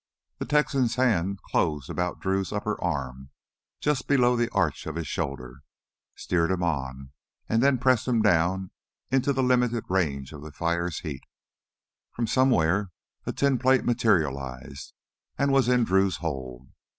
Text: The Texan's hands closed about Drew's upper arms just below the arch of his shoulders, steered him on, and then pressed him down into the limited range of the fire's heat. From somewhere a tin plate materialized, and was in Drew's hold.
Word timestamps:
The 0.39 0.45
Texan's 0.47 0.95
hands 0.95 1.41
closed 1.45 1.87
about 1.87 2.19
Drew's 2.19 2.51
upper 2.51 2.83
arms 2.83 3.29
just 3.79 4.07
below 4.07 4.35
the 4.35 4.49
arch 4.51 4.87
of 4.87 4.95
his 4.95 5.05
shoulders, 5.07 5.59
steered 6.15 6.49
him 6.49 6.63
on, 6.63 7.11
and 7.47 7.61
then 7.61 7.77
pressed 7.77 8.07
him 8.07 8.23
down 8.23 8.71
into 9.11 9.31
the 9.31 9.43
limited 9.43 9.83
range 9.89 10.33
of 10.33 10.41
the 10.41 10.51
fire's 10.51 11.01
heat. 11.01 11.23
From 12.09 12.25
somewhere 12.25 12.89
a 13.27 13.31
tin 13.31 13.59
plate 13.59 13.85
materialized, 13.85 14.95
and 15.37 15.51
was 15.51 15.69
in 15.69 15.83
Drew's 15.83 16.17
hold. 16.17 16.71